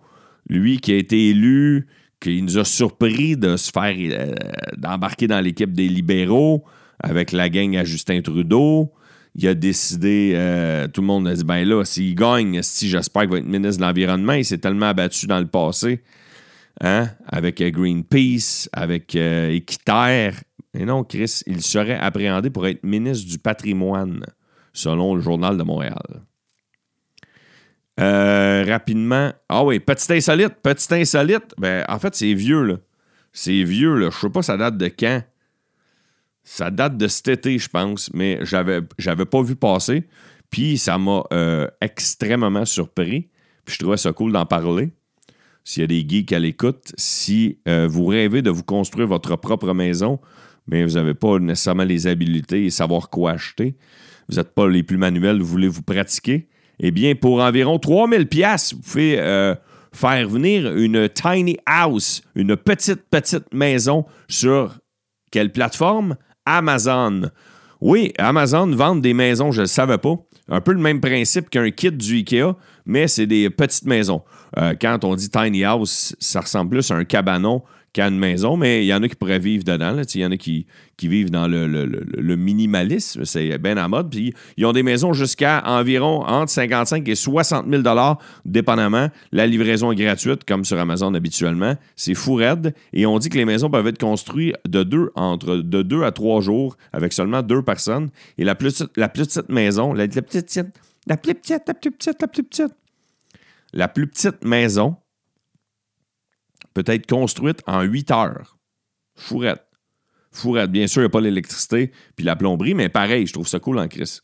lui 0.48 0.78
qui 0.78 0.92
a 0.92 0.96
été 0.96 1.30
élu, 1.30 1.86
qui 2.20 2.42
nous 2.42 2.58
a 2.58 2.64
surpris 2.64 3.36
de 3.36 3.56
se 3.56 3.70
faire 3.70 3.94
euh, 3.96 4.34
d'embarquer 4.76 5.26
dans 5.26 5.40
l'équipe 5.40 5.72
des 5.72 5.88
libéraux 5.88 6.64
avec 6.98 7.32
la 7.32 7.48
gang 7.48 7.76
à 7.76 7.84
Justin 7.84 8.22
Trudeau 8.22 8.92
il 9.38 9.46
a 9.48 9.54
décidé, 9.54 10.32
euh, 10.34 10.88
tout 10.88 11.02
le 11.02 11.06
monde 11.06 11.28
a 11.28 11.34
dit, 11.34 11.44
ben 11.44 11.62
là, 11.68 11.84
s'il 11.84 12.14
gagne, 12.14 12.62
si 12.62 12.88
j'espère 12.88 13.22
qu'il 13.22 13.32
va 13.32 13.38
être 13.38 13.44
ministre 13.44 13.82
de 13.82 13.86
l'Environnement, 13.86 14.32
il 14.32 14.46
s'est 14.46 14.58
tellement 14.58 14.86
abattu 14.86 15.26
dans 15.26 15.38
le 15.38 15.46
passé, 15.46 16.02
hein, 16.80 17.10
avec 17.26 17.60
euh, 17.60 17.70
Greenpeace, 17.70 18.70
avec 18.72 19.14
euh, 19.14 19.50
Équiterre. 19.50 20.42
Et 20.72 20.86
non, 20.86 21.04
Chris, 21.04 21.42
il 21.46 21.60
serait 21.60 21.98
appréhendé 21.98 22.48
pour 22.48 22.66
être 22.66 22.82
ministre 22.82 23.28
du 23.28 23.38
patrimoine, 23.38 24.24
selon 24.72 25.14
le 25.14 25.20
Journal 25.20 25.58
de 25.58 25.62
Montréal. 25.62 26.22
rapidement, 27.98 29.32
ah 29.50 29.64
oui, 29.64 29.80
petit 29.80 30.14
insolite, 30.14 30.54
petit 30.62 30.94
insolite, 30.94 31.52
ben 31.58 31.84
en 31.88 31.98
fait, 31.98 32.14
c'est 32.14 32.32
vieux, 32.32 32.62
là. 32.62 32.76
C'est 33.34 33.64
vieux, 33.64 33.96
là. 33.96 34.08
Je 34.10 34.18
sais 34.18 34.30
pas 34.30 34.40
ça 34.40 34.56
date 34.56 34.78
de 34.78 34.88
quand. 34.88 35.22
Ça 36.48 36.70
date 36.70 36.96
de 36.96 37.08
cet 37.08 37.26
été, 37.26 37.58
je 37.58 37.68
pense, 37.68 38.08
mais 38.14 38.38
j'avais, 38.42 38.80
j'avais 38.98 39.24
pas 39.24 39.42
vu 39.42 39.56
passer. 39.56 40.04
Puis 40.48 40.78
ça 40.78 40.96
m'a 40.96 41.24
euh, 41.32 41.66
extrêmement 41.80 42.64
surpris. 42.64 43.30
Puis 43.64 43.74
je 43.74 43.78
trouvais 43.80 43.96
ça 43.96 44.12
cool 44.12 44.30
d'en 44.30 44.46
parler. 44.46 44.92
S'il 45.64 45.80
y 45.80 45.84
a 45.84 45.86
des 45.88 46.06
geeks 46.08 46.32
à 46.32 46.38
l'écoute, 46.38 46.92
si 46.96 47.58
euh, 47.66 47.88
vous 47.90 48.06
rêvez 48.06 48.42
de 48.42 48.50
vous 48.50 48.62
construire 48.62 49.08
votre 49.08 49.34
propre 49.34 49.72
maison, 49.74 50.20
mais 50.68 50.84
vous 50.84 50.92
n'avez 50.92 51.14
pas 51.14 51.40
nécessairement 51.40 51.82
les 51.82 52.06
habiletés 52.06 52.66
et 52.66 52.70
savoir 52.70 53.10
quoi 53.10 53.32
acheter, 53.32 53.76
vous 54.28 54.36
n'êtes 54.36 54.54
pas 54.54 54.68
les 54.68 54.84
plus 54.84 54.98
manuels, 54.98 55.40
vous 55.40 55.46
voulez 55.46 55.66
vous 55.66 55.82
pratiquer, 55.82 56.48
eh 56.78 56.92
bien, 56.92 57.16
pour 57.16 57.40
environ 57.40 57.80
3000 57.80 58.28
pièces, 58.28 58.72
vous 58.72 58.82
pouvez 58.82 59.18
euh, 59.18 59.56
faire 59.92 60.28
venir 60.28 60.76
une 60.76 61.08
tiny 61.08 61.56
house, 61.66 62.22
une 62.36 62.56
petite, 62.56 63.02
petite 63.10 63.52
maison 63.52 64.04
sur 64.28 64.78
quelle 65.32 65.50
plateforme? 65.50 66.16
Amazon. 66.46 67.30
Oui, 67.80 68.12
Amazon 68.18 68.68
vend 68.74 68.96
des 68.96 69.12
maisons, 69.12 69.50
je 69.50 69.58
ne 69.58 69.64
le 69.64 69.68
savais 69.68 69.98
pas. 69.98 70.14
Un 70.48 70.60
peu 70.60 70.72
le 70.72 70.80
même 70.80 71.00
principe 71.00 71.50
qu'un 71.50 71.70
kit 71.70 71.90
du 71.90 72.18
IKEA, 72.18 72.54
mais 72.86 73.08
c'est 73.08 73.26
des 73.26 73.50
petites 73.50 73.84
maisons. 73.84 74.22
Euh, 74.56 74.74
quand 74.80 75.04
on 75.04 75.14
dit 75.14 75.28
tiny 75.28 75.64
house, 75.64 76.14
ça 76.20 76.40
ressemble 76.40 76.70
plus 76.70 76.90
à 76.90 76.94
un 76.94 77.04
cabanon 77.04 77.62
qui 77.96 78.02
une 78.02 78.18
maison, 78.18 78.58
mais 78.58 78.84
il 78.84 78.88
y 78.88 78.92
en 78.92 79.02
a 79.02 79.08
qui 79.08 79.14
pourraient 79.14 79.38
vivre 79.38 79.64
dedans. 79.64 79.96
Il 80.14 80.20
y 80.20 80.26
en 80.26 80.30
a 80.30 80.36
qui, 80.36 80.66
qui 80.98 81.08
vivent 81.08 81.30
dans 81.30 81.48
le, 81.48 81.66
le- 81.66 82.36
minimalisme. 82.36 83.24
C'est 83.24 83.56
bien 83.56 83.78
à 83.78 83.88
mode. 83.88 84.10
Puis 84.10 84.34
ils 84.58 84.66
ont 84.66 84.74
des 84.74 84.82
maisons 84.82 85.14
jusqu'à 85.14 85.62
environ 85.64 86.20
entre 86.26 86.52
55 86.52 87.08
et 87.08 87.14
60 87.14 87.66
000 87.70 87.82
dépendamment. 88.44 89.08
La 89.32 89.46
livraison 89.46 89.92
est 89.92 89.96
gratuite, 89.96 90.44
comme 90.44 90.66
sur 90.66 90.78
Amazon 90.78 91.14
habituellement. 91.14 91.74
C'est 91.96 92.12
fou 92.12 92.34
raide. 92.34 92.74
Et 92.92 93.06
on 93.06 93.18
dit 93.18 93.30
que 93.30 93.38
les 93.38 93.46
maisons 93.46 93.70
peuvent 93.70 93.86
être 93.86 93.98
construites 93.98 94.56
de 94.68 94.82
deux, 94.82 95.10
entre 95.14 95.56
de 95.56 95.80
deux 95.80 96.02
à 96.02 96.12
trois 96.12 96.42
jours 96.42 96.76
avec 96.92 97.14
seulement 97.14 97.40
deux 97.40 97.62
personnes. 97.62 98.10
Et 98.36 98.44
la 98.44 98.54
plus, 98.54 98.84
la 98.96 99.08
plus 99.08 99.26
petite 99.26 99.48
maison, 99.48 99.94
la, 99.94 100.04
la 100.06 100.22
plus 100.22 100.42
petite, 100.42 100.66
la 101.06 101.16
plus 101.16 101.34
petite, 101.34 101.62
la 101.66 101.72
plus 101.74 101.90
petite, 101.92 102.20
la 102.20 102.28
plus 102.28 102.42
petite, 102.42 102.72
la 103.72 103.88
plus 103.88 104.06
petite 104.06 104.44
maison 104.44 104.96
peut 106.82 106.92
être 106.92 107.06
construite 107.06 107.62
en 107.66 107.82
8 107.82 108.10
heures. 108.10 108.58
Fourette. 109.14 109.64
Fourette. 110.30 110.70
Bien 110.70 110.86
sûr, 110.86 111.00
il 111.00 111.04
n'y 111.04 111.06
a 111.06 111.10
pas 111.10 111.22
l'électricité 111.22 111.90
puis 112.14 112.26
la 112.26 112.36
plomberie, 112.36 112.74
mais 112.74 112.90
pareil, 112.90 113.26
je 113.26 113.32
trouve 113.32 113.48
ça 113.48 113.58
cool 113.58 113.78
en 113.78 113.88
crise. 113.88 114.22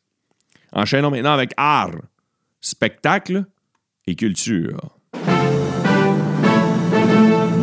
Enchaînons 0.73 1.11
maintenant 1.11 1.33
avec 1.33 1.53
art, 1.57 1.97
spectacle 2.61 3.47
et 4.07 4.15
culture. 4.17 4.99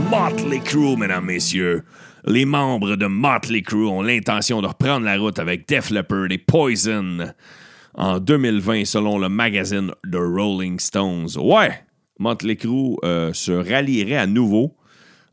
Motley 0.10 0.60
Crue, 0.60 0.98
mesdames, 0.98 1.26
messieurs. 1.26 1.84
Les 2.26 2.46
membres 2.46 2.96
de 2.96 3.06
Motley 3.06 3.62
Crue 3.62 3.86
ont 3.86 4.02
l'intention 4.02 4.62
de 4.64 4.68
reprendre 4.68 5.06
la 5.06 5.18
route 5.18 5.38
avec 5.38 5.68
Def 5.68 5.92
Leppard 5.92 6.32
et 6.32 6.40
Poison 6.40 7.32
en 7.94 8.20
2020, 8.20 8.86
selon 8.86 9.20
le 9.20 9.30
magazine 9.30 9.92
The 10.12 10.16
Rolling 10.16 10.80
Stones. 10.80 11.38
Ouais, 11.38 11.84
Motley 12.18 12.56
Crue 12.56 12.98
euh, 13.04 13.34
se 13.34 13.52
rallierait 13.52 14.18
à 14.18 14.26
nouveau. 14.26 14.76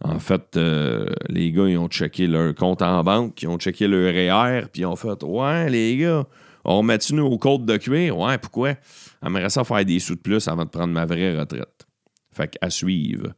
En 0.03 0.19
fait, 0.19 0.57
euh, 0.57 1.07
les 1.29 1.53
gars, 1.53 1.69
ils 1.69 1.79
ont 1.79 1.89
checké 1.89 2.27
leur 2.27 2.55
compte 2.55 2.83
en 2.83 3.03
banque, 3.03 3.43
ils 3.43 3.49
ont 3.49 3.59
checké 3.59 3.89
leur 3.89 4.13
REER, 4.13 4.67
puis 4.73 4.83
ils 4.83 4.87
ont 4.87 4.97
fait 4.97 5.23
Ouais, 5.23 5.71
les 5.71 5.97
gars, 5.97 6.27
on 6.65 6.79
remet-tu 6.79 7.15
nous 7.15 7.25
aux 7.25 7.39
côtes 7.39 7.65
de 7.65 7.77
cuir? 7.77 8.19
Ouais, 8.19 8.39
pourquoi? 8.39 8.75
J'aimerais 9.23 9.49
ça 9.49 9.65
faire 9.65 9.85
des 9.85 9.99
sous 9.99 10.17
de 10.17 10.21
plus 10.21 10.47
avant 10.49 10.65
de 10.65 10.71
prendre 10.71 10.93
ma 10.93 11.07
vraie 11.07 11.39
retraite. 11.39 11.87
Fait 12.33 12.49
qu'à 12.49 12.69
suivre. 12.71 13.33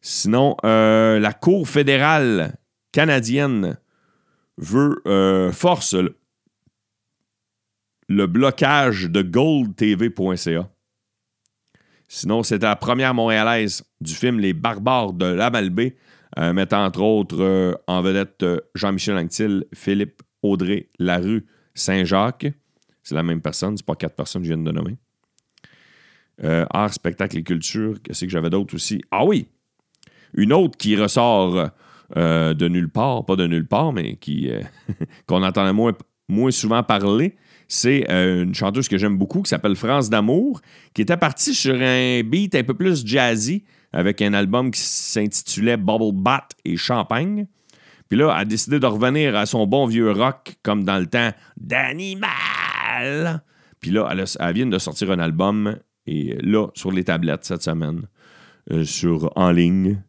Sinon, 0.00 0.56
euh, 0.64 1.20
la 1.20 1.32
Cour 1.32 1.68
fédérale 1.68 2.56
canadienne 2.92 3.78
veut 4.58 5.00
euh, 5.06 5.52
force 5.52 5.96
le 8.08 8.26
blocage 8.26 9.04
de 9.10 9.22
goldtv.ca. 9.22 10.68
Sinon, 12.14 12.44
c'était 12.44 12.66
la 12.66 12.76
première 12.76 13.12
montréalaise 13.12 13.82
du 14.00 14.14
film 14.14 14.38
Les 14.38 14.52
Barbares 14.52 15.14
de 15.14 15.26
la 15.26 15.50
Malbaie, 15.50 15.96
euh, 16.38 16.52
mettant 16.52 16.84
entre 16.84 17.00
autres 17.00 17.42
euh, 17.42 17.74
en 17.88 18.02
vedette 18.02 18.44
euh, 18.44 18.60
Jean-Michel 18.76 19.16
Anctil, 19.16 19.64
Philippe 19.74 20.22
Audrey 20.40 20.90
Larue, 21.00 21.44
Saint-Jacques. 21.74 22.46
C'est 23.02 23.16
la 23.16 23.24
même 23.24 23.40
personne, 23.40 23.76
c'est 23.76 23.84
pas 23.84 23.96
quatre 23.96 24.14
personnes 24.14 24.42
que 24.42 24.46
je 24.48 24.54
viens 24.54 24.62
de 24.62 24.70
nommer. 24.70 24.96
Euh, 26.44 26.64
art, 26.70 26.94
spectacle 26.94 27.36
et 27.36 27.42
culture, 27.42 27.96
qu'est-ce 28.00 28.26
que 28.26 28.30
j'avais 28.30 28.50
d'autre 28.50 28.76
aussi? 28.76 29.02
Ah 29.10 29.24
oui! 29.24 29.48
Une 30.34 30.52
autre 30.52 30.78
qui 30.78 30.96
ressort 30.96 31.68
de 32.14 32.68
nulle 32.68 32.90
part, 32.90 33.26
pas 33.26 33.34
de 33.34 33.48
nulle 33.48 33.66
part, 33.66 33.92
mais 33.92 34.14
qui 34.14 34.52
qu'on 35.26 35.42
entendait 35.42 35.72
moins, 35.72 35.94
moins 36.28 36.52
souvent 36.52 36.84
parler, 36.84 37.34
c'est 37.74 38.08
euh, 38.10 38.44
une 38.44 38.54
chanteuse 38.54 38.88
que 38.88 38.96
j'aime 38.98 39.18
beaucoup 39.18 39.42
qui 39.42 39.48
s'appelle 39.50 39.74
France 39.74 40.08
d'Amour, 40.08 40.60
qui 40.94 41.02
était 41.02 41.16
partie 41.16 41.54
sur 41.54 41.74
un 41.74 42.22
beat 42.22 42.54
un 42.54 42.62
peu 42.62 42.74
plus 42.74 43.04
jazzy 43.04 43.64
avec 43.92 44.22
un 44.22 44.32
album 44.32 44.70
qui 44.70 44.80
s'intitulait 44.80 45.76
Bubble 45.76 46.12
Bat 46.12 46.48
et 46.64 46.76
Champagne. 46.76 47.46
Puis 48.08 48.18
là, 48.18 48.32
elle 48.32 48.42
a 48.42 48.44
décidé 48.44 48.78
de 48.78 48.86
revenir 48.86 49.34
à 49.34 49.44
son 49.46 49.66
bon 49.66 49.86
vieux 49.86 50.12
rock 50.12 50.54
comme 50.62 50.84
dans 50.84 50.98
le 50.98 51.06
temps 51.06 51.32
d'Animal. 51.56 53.42
Puis 53.80 53.90
là, 53.90 54.08
elle, 54.12 54.54
vient 54.54 54.66
de 54.66 54.78
sortir 54.78 55.10
un 55.10 55.18
album 55.18 55.76
et 56.06 56.36
là, 56.42 56.68
sur 56.74 56.92
les 56.92 57.02
tablettes 57.02 57.44
cette 57.44 57.62
semaine, 57.62 58.02
euh, 58.70 58.84
sur 58.84 59.32
en 59.36 59.50
ligne. 59.50 60.00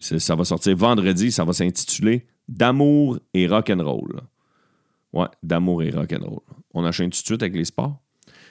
Ça 0.00 0.36
va 0.36 0.44
sortir 0.44 0.76
vendredi, 0.76 1.32
ça 1.32 1.44
va 1.44 1.52
s'intituler 1.52 2.26
D'amour 2.46 3.18
et 3.32 3.46
rock'n'roll. 3.46 4.20
Ouais, 5.14 5.28
d'amour 5.44 5.82
et 5.84 5.90
rock'n'roll. 5.90 6.40
On 6.74 6.84
enchaîne 6.84 7.10
tout 7.10 7.20
de 7.20 7.26
suite 7.26 7.42
avec 7.42 7.54
les 7.54 7.64
sports. 7.64 8.00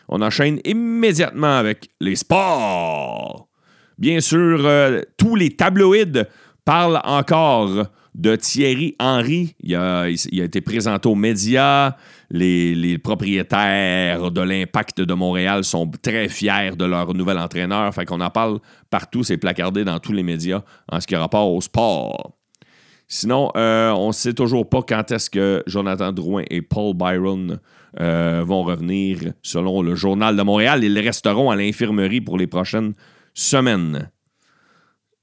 On 0.08 0.22
enchaîne 0.22 0.60
immédiatement 0.64 1.58
avec 1.58 1.90
les 2.00 2.16
sports. 2.16 3.50
Bien 3.98 4.22
sûr, 4.22 4.66
euh, 4.66 5.02
tous 5.18 5.36
les 5.36 5.56
tabloïds 5.56 6.26
parlent 6.64 7.02
encore 7.04 7.88
de 8.16 8.36
Thierry 8.38 8.96
Henry. 8.98 9.56
Il 9.60 9.76
a, 9.76 10.08
été 10.08 10.62
présenté 10.62 11.10
aux 11.10 11.16
médias. 11.16 11.98
Les, 12.30 12.74
les 12.76 12.98
propriétaires 12.98 14.32
de 14.32 14.42
l'Impact 14.42 15.02
de 15.02 15.14
Montréal 15.14 15.66
sont 15.66 15.92
très 16.02 16.30
fiers 16.30 16.76
de 16.78 16.86
leur 16.86 17.14
nouvel 17.14 17.40
entraîneur. 17.40 17.94
Fait 17.94 18.06
qu'on 18.06 18.22
en 18.22 18.30
parle 18.30 18.60
partout. 18.90 19.24
C'est 19.24 19.38
placardé 19.38 19.84
dans 19.84 20.00
tous 20.00 20.14
les 20.14 20.24
médias 20.24 20.62
en 20.90 21.02
ce 21.02 21.08
qui 21.08 21.16
a 21.16 21.20
rapport 21.20 21.52
au 21.52 21.60
sport. 21.60 22.38
Sinon, 23.16 23.52
euh, 23.56 23.92
on 23.92 24.08
ne 24.08 24.12
sait 24.12 24.34
toujours 24.34 24.68
pas 24.68 24.82
quand 24.82 25.12
est-ce 25.12 25.30
que 25.30 25.62
Jonathan 25.68 26.12
Drouin 26.12 26.46
et 26.50 26.64
Paul 26.64 26.96
Byron 26.96 27.60
euh, 28.00 28.44
vont 28.44 28.64
revenir. 28.64 29.20
Selon 29.44 29.84
le 29.84 29.94
Journal 29.94 30.36
de 30.36 30.42
Montréal, 30.42 30.84
ils 30.84 30.98
resteront 30.98 31.52
à 31.52 31.56
l'infirmerie 31.56 32.22
pour 32.22 32.40
les 32.40 32.48
prochaines 32.48 32.94
semaines. 33.36 34.10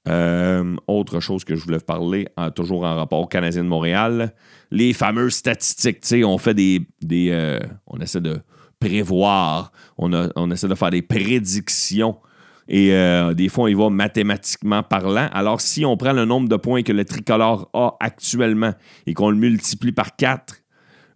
Euh, 0.07 0.73
autre 0.87 1.19
chose 1.19 1.43
que 1.43 1.57
je 1.57 1.65
voulais 1.65 1.81
parler, 1.81 2.29
toujours 2.55 2.85
en 2.85 2.95
rapport 2.95 3.19
au 3.19 3.27
Canadien 3.27 3.65
de 3.65 3.67
Montréal, 3.67 4.35
les 4.71 4.93
fameuses 4.93 5.33
statistiques. 5.33 6.23
On 6.23 6.37
fait 6.37 6.53
des. 6.53 6.87
on 7.87 7.99
essaie 7.99 8.21
de 8.21 8.39
prévoir, 8.79 9.73
on 9.97 10.49
essaie 10.49 10.69
de 10.69 10.75
faire 10.75 10.91
des 10.91 11.01
prédictions. 11.01 12.15
Et 12.73 12.93
euh, 12.93 13.33
des 13.33 13.49
fois, 13.49 13.65
on 13.65 13.67
y 13.67 13.73
va 13.73 13.89
mathématiquement 13.89 14.81
parlant. 14.81 15.27
Alors, 15.33 15.59
si 15.59 15.83
on 15.83 15.97
prend 15.97 16.13
le 16.13 16.23
nombre 16.23 16.47
de 16.47 16.55
points 16.55 16.83
que 16.83 16.93
le 16.93 17.03
tricolore 17.03 17.69
a 17.73 17.97
actuellement 17.99 18.73
et 19.05 19.13
qu'on 19.13 19.29
le 19.29 19.35
multiplie 19.35 19.91
par 19.91 20.15
4 20.15 20.55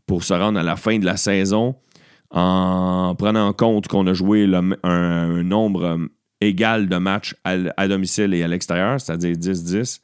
pour 0.05 0.25
se 0.25 0.33
rendre 0.33 0.59
à 0.59 0.63
la 0.63 0.75
fin 0.75 1.00
de 1.00 1.05
la 1.05 1.15
saison, 1.15 1.77
en 2.29 3.15
prenant 3.17 3.47
en 3.47 3.53
compte 3.53 3.88
qu'on 3.88 4.05
a 4.05 4.13
joué 4.13 4.45
un, 4.83 5.43
nombre 5.43 5.85
euh, 5.85 5.97
égal 6.41 6.89
de 6.89 6.97
matchs 6.97 7.33
à, 7.45 7.88
domicile 7.88 8.33
et 8.33 8.43
à 8.43 8.50
l'extérieur, 8.50 9.00
c'est-à-dire 9.00 9.38
10-10, 9.38 10.01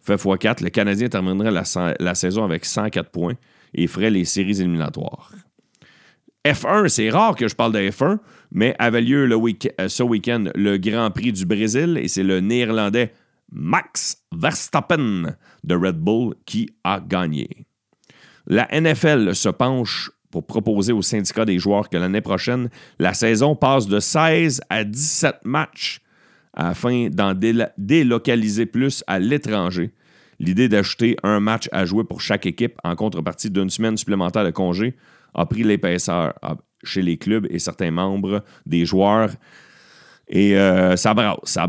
fait 0.00 0.14
x4, 0.14 0.64
le 0.64 0.70
Canadien 0.70 1.10
terminerait 1.10 1.50
la 1.50 2.14
saison 2.14 2.44
avec 2.44 2.64
104 2.64 3.10
points 3.10 3.34
et 3.74 3.86
ferait 3.88 4.10
les 4.10 4.24
séries 4.24 4.62
éliminatoires. 4.62 5.30
F1, 6.46 6.88
c'est 6.88 7.08
rare 7.08 7.36
que 7.36 7.48
je 7.48 7.54
parle 7.54 7.72
de 7.72 7.78
F1, 7.78 8.18
mais 8.52 8.76
avait 8.78 9.00
lieu 9.00 9.28
euh, 9.30 9.88
ce 9.88 10.02
week-end 10.02 10.44
le 10.54 10.76
Grand 10.76 11.10
Prix 11.10 11.32
du 11.32 11.46
Brésil 11.46 11.98
et 12.00 12.08
c'est 12.08 12.22
le 12.22 12.40
Néerlandais 12.40 13.14
Max 13.50 14.18
Verstappen 14.32 15.36
de 15.62 15.74
Red 15.74 15.96
Bull 15.96 16.34
qui 16.44 16.68
a 16.84 17.00
gagné. 17.00 17.66
La 18.46 18.68
NFL 18.78 19.34
se 19.34 19.48
penche 19.48 20.10
pour 20.30 20.46
proposer 20.46 20.92
au 20.92 21.00
syndicat 21.00 21.46
des 21.46 21.58
joueurs 21.58 21.88
que 21.88 21.96
l'année 21.96 22.20
prochaine, 22.20 22.68
la 22.98 23.14
saison 23.14 23.56
passe 23.56 23.86
de 23.86 24.00
16 24.00 24.60
à 24.68 24.84
17 24.84 25.36
matchs 25.44 26.00
afin 26.52 27.08
d'en 27.08 27.34
délocaliser 27.78 28.66
plus 28.66 29.02
à 29.06 29.18
l'étranger. 29.18 29.92
L'idée 30.38 30.68
d'ajouter 30.68 31.16
un 31.22 31.40
match 31.40 31.68
à 31.72 31.86
jouer 31.86 32.04
pour 32.04 32.20
chaque 32.20 32.44
équipe 32.44 32.78
en 32.84 32.96
contrepartie 32.96 33.50
d'une 33.50 33.70
semaine 33.70 33.96
supplémentaire 33.96 34.44
de 34.44 34.50
congé 34.50 34.94
a 35.34 35.46
pris 35.46 35.62
l'épaisseur 35.62 36.34
chez 36.82 37.02
les 37.02 37.16
clubs 37.16 37.46
et 37.50 37.58
certains 37.58 37.90
membres 37.90 38.42
des 38.66 38.84
joueurs. 38.84 39.30
Et 40.28 40.56
euh, 40.56 40.96
ça 40.96 41.14
brasse. 41.14 41.38
Ça 41.44 41.66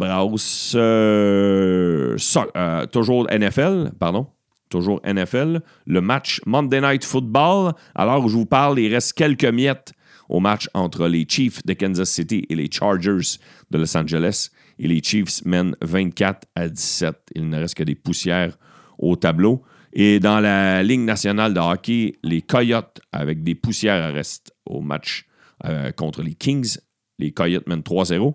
euh, 0.75 2.17
euh, 2.55 2.86
toujours 2.88 3.27
NFL, 3.31 3.91
pardon. 4.00 4.27
Toujours 4.69 5.01
NFL. 5.05 5.62
Le 5.86 6.01
match 6.01 6.41
Monday 6.45 6.81
Night 6.81 7.03
Football. 7.03 7.74
Alors 7.93 8.24
où 8.24 8.29
je 8.29 8.36
vous 8.36 8.45
parle, 8.45 8.79
il 8.79 8.93
reste 8.93 9.13
quelques 9.13 9.45
miettes 9.45 9.93
au 10.27 10.39
match 10.39 10.69
entre 10.74 11.07
les 11.07 11.25
Chiefs 11.29 11.63
de 11.65 11.74
Kansas 11.74 12.10
City 12.10 12.45
et 12.50 12.55
les 12.55 12.69
Chargers 12.72 13.38
de 13.72 13.77
Los 13.77 13.95
Angeles. 13.95 14.50
Et 14.79 14.88
les 14.88 15.01
Chiefs 15.03 15.45
mènent 15.45 15.75
24 15.81 16.48
à 16.55 16.67
17. 16.67 17.15
Il 17.36 17.50
ne 17.50 17.57
reste 17.60 17.75
que 17.75 17.84
des 17.84 17.95
poussières 17.95 18.57
au 18.98 19.15
tableau. 19.15 19.63
Et 19.98 20.20
dans 20.20 20.42
la 20.42 20.84
Ligue 20.84 21.00
nationale 21.00 21.54
de 21.54 21.60
hockey, 21.60 22.20
les 22.22 22.42
Coyotes, 22.42 23.00
avec 23.14 23.44
des 23.44 23.56
poussières, 23.56 24.14
restent 24.14 24.54
au 24.66 24.82
match 24.82 25.25
euh, 25.64 25.92
contre 25.94 26.22
les 26.22 26.36
Kings. 26.36 26.78
Les 27.18 27.32
Coyotes 27.32 27.66
mènent 27.66 27.80
3-0. 27.80 28.34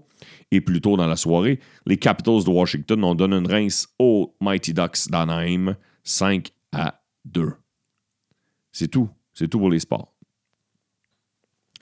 Et 0.53 0.63
plus 0.63 0.81
tôt 0.81 0.97
dans 0.97 1.07
la 1.07 1.17
soirée, 1.17 1.61
les 1.85 1.99
Capitals 1.99 2.45
de 2.45 2.51
Washington 2.51 3.05
ont 3.05 3.15
donné 3.15 3.37
une 3.37 3.47
rince 3.47 3.89
aux 3.99 4.35
Mighty 4.41 4.73
Ducks 4.73 5.11
d'Anaheim 5.11 5.77
5 6.03 6.51
à 6.73 7.03
2. 7.27 7.53
C'est 8.73 8.89
tout. 8.89 9.11
C'est 9.35 9.49
tout 9.49 9.59
pour 9.59 9.71
les 9.71 9.81
sports. 9.81 10.15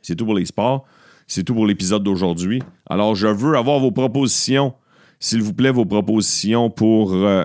C'est 0.02 0.16
tout 0.16 0.25
pour 0.25 0.35
les 0.35 0.44
sports. 0.44 0.87
C'est 1.28 1.44
tout 1.44 1.54
pour 1.54 1.66
l'épisode 1.66 2.02
d'aujourd'hui. 2.02 2.62
Alors, 2.90 3.14
je 3.14 3.28
veux 3.28 3.56
avoir 3.56 3.78
vos 3.78 3.92
propositions. 3.92 4.75
s'il 5.20 5.42
vous 5.42 5.54
plaît, 5.54 5.70
vos 5.70 5.85
propositions 5.85 6.68
pour. 6.68 7.12
euh, 7.14 7.44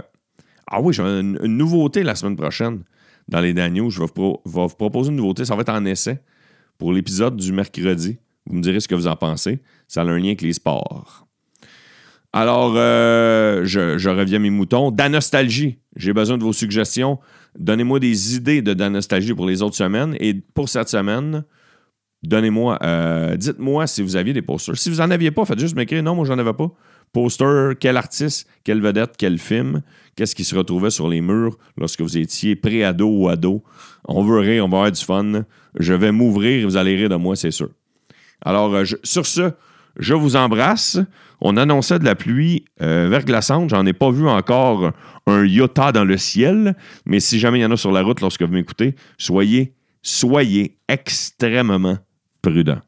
Ah 0.76 0.82
oui, 0.82 0.92
j'ai 0.92 1.04
une, 1.04 1.38
nouveauté 1.46 2.02
la 2.02 2.16
semaine 2.16 2.36
prochaine 2.36 2.82
dans 3.28 3.40
les 3.40 3.54
Daniels. 3.54 3.92
Je 3.92 4.00
vais 4.00 4.08
vous, 4.16 4.68
proposer 4.70 5.12
une 5.12 5.18
nouveauté. 5.18 5.46
Ça 5.46 5.56
va 5.56 5.62
être 5.62 5.70
en 5.70 5.86
essai 5.86 6.20
pour 6.80 6.92
l'épisode 6.92 7.38
du 7.38 7.54
mercredi. 7.54 8.18
Vous 8.48 8.56
me 8.56 8.62
direz 8.62 8.80
ce 8.80 8.88
que 8.88 8.96
vous 8.96 9.06
en 9.06 9.16
pensez. 9.16 9.62
Ça 9.88 10.02
a 10.02 10.06
un 10.06 10.18
lien 10.18 10.30
avec 10.30 10.42
les 10.42 10.54
sports. 10.54 11.28
Alors, 12.34 12.74
euh, 12.76 13.62
je, 13.66 14.00
je 14.00 14.10
reviens 14.10 14.38
à 14.38 14.40
mes 14.40 14.50
moutons. 14.50 14.90
Danostalgie. 14.90 15.78
J'ai 15.96 16.12
besoin 16.12 16.40
de 16.40 16.44
vos 16.44 16.54
suggestions. 16.54 17.20
Donnez-moi 17.60 18.00
des 18.00 18.36
idées 18.36 18.64
de 18.64 18.74
Danostalgie 18.74 19.36
pour 19.36 19.46
les 19.46 19.62
autres 19.62 19.76
semaines. 19.76 20.18
Et 20.20 20.34
pour 20.34 20.70
cette 20.70 20.90
semaine, 20.90 21.44
donnez-moi, 22.24 22.80
euh, 22.82 23.38
dites-moi 23.38 23.86
si 23.86 24.02
vous 24.02 24.16
aviez 24.16 24.34
des 24.34 24.42
posters. 24.42 24.76
Si 24.76 24.90
vous 24.90 24.98
n'en 24.98 25.12
aviez 25.12 25.30
pas, 25.30 25.46
faites 25.46 25.60
juste 25.60 25.76
m'écrire. 25.76 26.02
Non, 26.02 26.16
moi, 26.16 26.26
j'en 26.26 26.40
avais 26.40 26.54
pas. 26.54 26.72
Poster, 27.14 27.74
quel 27.80 27.96
artiste, 27.96 28.48
quelle 28.64 28.82
vedette, 28.82 29.14
quel 29.18 29.38
film, 29.38 29.84
qu'est-ce 30.16 30.36
qui 30.36 30.44
se 30.44 30.56
retrouvait 30.56 30.90
sur 30.90 31.08
les 31.08 31.22
murs 31.22 31.58
lorsque 31.78 32.02
vous 32.02 32.18
étiez 32.18 32.56
pré-ado 32.56 33.08
ou 33.08 33.30
ado. 33.30 33.64
On 34.06 34.24
veut 34.24 34.40
rire, 34.40 34.66
on 34.66 34.70
va 34.70 34.78
avoir 34.78 34.92
du 34.92 35.04
fun. 35.04 35.46
Je 35.80 35.94
vais 35.94 36.12
m'ouvrir 36.12 36.62
et 36.62 36.66
vous 36.66 36.76
allez 36.76 36.96
rire 36.96 37.10
de 37.10 37.16
moi, 37.16 37.36
c'est 37.36 37.52
sûr. 37.52 37.70
Alors, 38.44 38.74
euh, 38.74 38.84
sur 39.04 39.26
ce, 39.26 39.52
je 39.98 40.14
vous 40.14 40.36
embrasse. 40.36 41.00
On 41.40 41.58
annonçait 41.58 42.00
de 42.00 42.06
la 42.06 42.16
pluie 42.16 42.66
euh, 42.82 43.08
verglaçante. 43.10 43.70
J'en 43.70 43.86
ai 43.86 43.94
pas 43.94 44.12
vu 44.12 44.28
encore 44.28 44.92
un 45.28 45.46
iota 45.46 45.92
dans 45.92 46.06
le 46.06 46.18
ciel. 46.18 46.76
Mais 47.06 47.20
si 47.20 47.40
jamais 47.40 47.60
il 47.60 47.62
y 47.62 47.66
en 47.66 47.72
a 47.72 47.78
sur 47.78 47.92
la 47.92 48.02
route 48.02 48.22
lorsque 48.22 48.42
vous 48.42 48.54
m'écoutez, 48.54 48.96
soyez, 49.18 49.74
soyez 50.02 50.78
extrêmement 50.88 51.98
prudents. 52.42 52.82